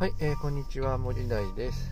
[0.00, 1.90] はい、えー、こんにちは森大です。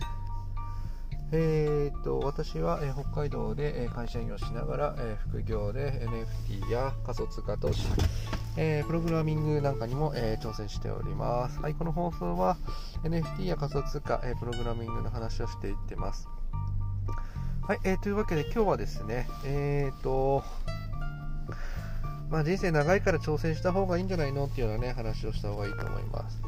[1.31, 6.01] えー、と私は、えー、北海道で、えー、会社員をしながら、え、副業で
[6.49, 7.85] NFT や仮想通貨投資、
[8.57, 11.59] え、プログラミングなんかにも、え、挑戦しております。
[11.59, 12.57] はい、この放送は
[13.03, 16.27] NFT や仮想通貨、え、プログラミングの話をしていってます。
[17.67, 20.43] はい、えー、というわけで今日はですね、えーと、
[22.31, 26.41] まあ、人生長いから挑戦した方がいいんじゃないのっていうようなね話をした方がいいと思います。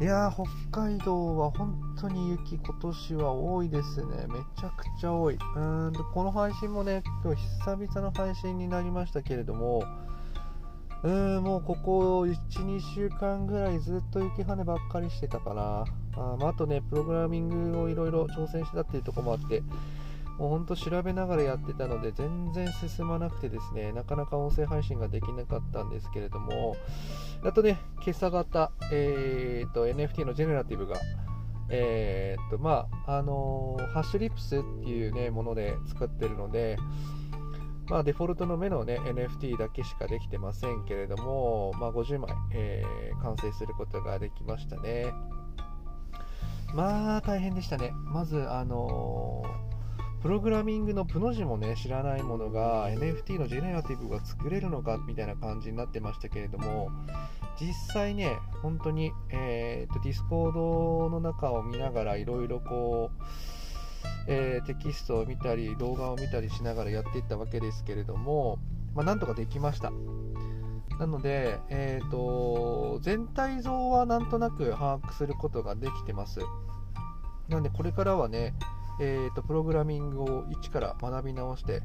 [0.00, 0.32] いやー、
[0.70, 4.26] 北海道は本当に雪、今年は多いですね。
[4.28, 5.34] めちゃくちゃ多い。
[5.34, 9.84] うーんと、この配信もね、今日久々の配信になりましたけれども、
[11.02, 15.84] うーん、もうここ1、2週間ぐらいずっと雪跳ねばっかりしてたかな。
[16.16, 19.62] あ,、まあ、あとね、プログラミングをいろいろ挑戦してたっていうところもあって、
[20.40, 26.76] もうほんと調べながらやってたので全然進まなくてですね、なかなか音声配信ができなかったんですけれども、
[27.44, 30.96] やっとね、今朝方、えー、と NFT のジェネラティブが、
[31.68, 36.78] えー、とまああのー、ハッシュリップスっていう、ね、もので作ってるので、
[37.90, 45.12] まあ、デフォルトの目の、ね、NFT だけしかできてませんけれども、まあ、50枚、えー、完成することができましたね。
[46.72, 47.92] まあ大変でしたね。
[48.06, 49.69] まず、あのー
[50.22, 56.90] プログラミングのプの字もね知らないものが NFT のジェネラティブが作れるのかみたいな感じになってましたけれども
[57.58, 63.22] 実際ね本当に、えーと、 Discord の中を見ながらいろいろこう、
[64.28, 68.58] えー、テキストを見たり動画を見たりしながらやっていったわけですけれども、
[68.94, 69.90] まあ、なんとかできました。
[70.98, 76.40] なので、えーと全体像はなんとなく把握することができてます。
[77.48, 78.54] なのでこれからはね
[79.00, 81.82] えーと、プログラミングを一から学び直して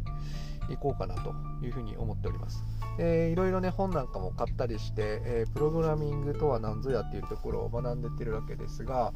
[0.69, 2.63] いこうかなというふうに思っております。
[2.97, 9.13] えー、いろいろね本なんかも買ったりして、えー、プログラミングとは何ぞやっていうところを学んでってるわけですが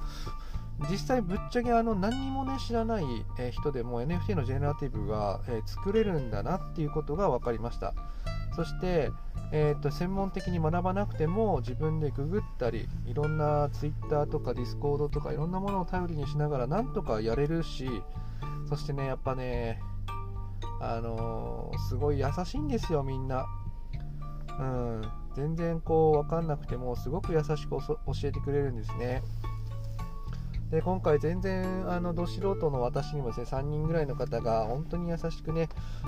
[0.90, 3.06] 実際ぶっちゃけあの何にもね知らない
[3.52, 7.94] 人でも NFT のジェネラティブが、作れるんだなっていうことが分かりました。
[8.56, 9.12] そして
[9.52, 17.90] えーと、専門的に学ばなくても自分でググったりいろんな Twitter とか Discord とかいろんなものを頼りにしながらなんとかやれるし
[18.68, 19.80] そしてねやっぱね
[20.80, 23.46] あのー、すごい優しいんですよみんな。
[24.60, 25.02] うん。
[25.36, 29.22] 全然こう分かんなくてもすごく優しく教えてくれるんですね。
[30.72, 35.68] で今回全然あのど素人の私にもですね3人ぐらいの方が本当に優しくね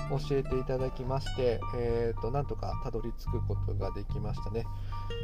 [0.10, 4.66] 教えていただきまして、えーと、なんとかたどり着くことができましたね、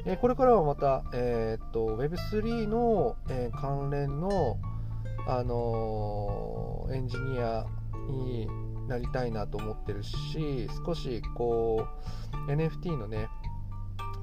[0.06, 4.58] えー、これからはまた、えーと、Web3 の、えー、関連の、
[5.28, 7.66] あのー、エンジニア
[8.09, 8.48] に
[8.88, 11.86] なりたいなと思ってるし少しこ
[12.48, 13.28] う NFT のね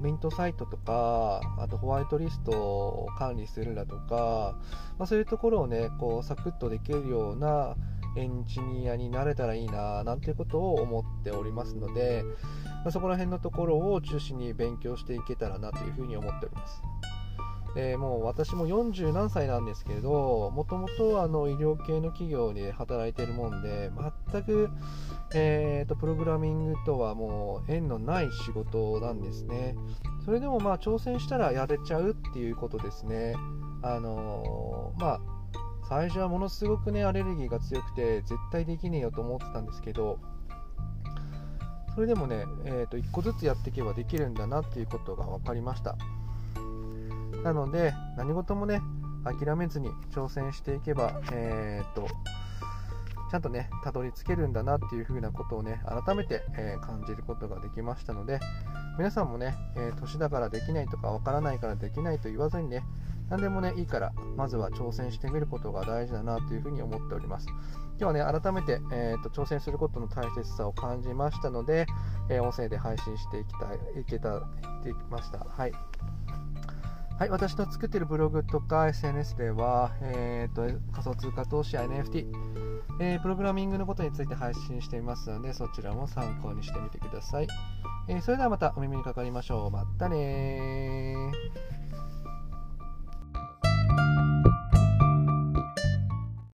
[0.01, 4.55] ミントサイトとか、あとホワイトリストを管理するだとか、
[4.97, 7.75] まあ、そういうところをね、こうサクッとできるような
[8.17, 12.23] エンジニアになれたらいいな、なんていうことを思っておりますので、
[12.83, 16.81] まあ、そこら辺のところを中心に勉強していけたらなというふうに思っております。
[17.75, 23.91] でもう私も40何歳なんですけれど、もともとあの医療系の企業で働いているもんで、
[24.31, 24.69] 全く、
[25.33, 29.75] えーと、プログラミングとはもう縁のない仕事なんですね。
[30.23, 33.35] それでもまあ挑戦したらやれちゃうっていうことですね。
[33.83, 35.21] あのー、まあ
[35.87, 40.19] 最初はものすごくねアレルギーが強くて絶対できねえよと思ってたんですけど
[41.93, 45.95] それでもね、えー、と1個ずつやっていけばできるんだなっていうことが分かりました
[47.45, 48.81] なので何事もね
[49.23, 52.07] 諦めずに挑戦していけば、えーと、
[53.29, 58.39] ちゃんとねたどり着けるんだなっていう風なことをね改めて、えー、感じることができましたので
[58.97, 62.83] 皆さんもね、えー、年だからできないとかわからないからできないと言わずにね
[63.29, 67.47] 何でもねいいからまずは挑戦してみることが大事だなというふうに思っております。
[67.99, 71.85] 今日はね改めて、えーと、挑戦することの大切さを感じましたので、
[72.29, 74.41] えー、音声で配信していきたいいけたい
[74.93, 75.39] きました。
[75.39, 75.71] はい。
[77.17, 82.25] はい、私の作っているブログとか SNS では、えーと、仮想通貨投資や NFT、
[82.99, 87.47] えー、プログラミングのことについて配信していますので、そちらも参考にしてみてください。
[88.09, 89.71] えー、それではまたお耳にかかりましょう。
[89.71, 91.31] またね